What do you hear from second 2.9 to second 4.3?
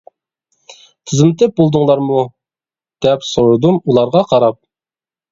-دەپ سورۇدۇم ئۇلارغا